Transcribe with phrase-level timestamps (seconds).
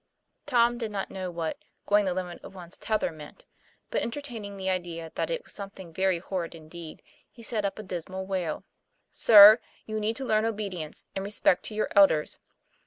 [0.47, 3.45] Tom did not know what "going the limit of one's tether" meant;
[3.91, 7.83] but entertaining the idea that it was something very horrid indeed, he set up a
[7.83, 8.63] dismal wail.:'
[9.27, 12.39] Sir, you need to learn obedience and respect to your elders.